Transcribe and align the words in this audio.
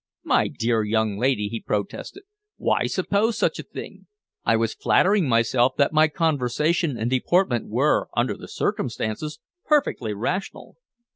"My 0.23 0.47
dear 0.47 0.81
young 0.83 1.19
lady!" 1.19 1.47
he 1.47 1.61
protested. 1.61 2.23
"Why 2.57 2.87
suppose 2.87 3.37
such 3.37 3.59
a 3.59 3.69
thing? 3.69 4.07
I 4.43 4.55
was 4.55 4.73
flattering 4.73 5.29
myself 5.29 5.75
that 5.77 5.93
my 5.93 6.07
conversation 6.07 6.97
and 6.97 7.07
deportment 7.07 7.67
were, 7.69 8.09
under 8.17 8.35
the 8.35 8.47
circumstances, 8.47 9.37
perfectly 9.67 10.15
rational." 10.15 10.77